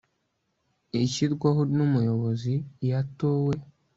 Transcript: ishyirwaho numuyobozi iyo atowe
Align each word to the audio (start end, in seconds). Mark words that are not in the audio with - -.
ishyirwaho 1.01 1.61
numuyobozi 1.75 2.53
iyo 2.85 2.95
atowe 3.01 3.55